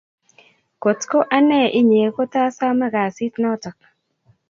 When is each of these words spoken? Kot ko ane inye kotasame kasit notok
Kot 0.81 0.99
ko 1.09 1.19
ane 1.37 1.61
inye 1.79 2.03
kotasame 2.15 2.87
kasit 2.93 3.33
notok 3.41 3.77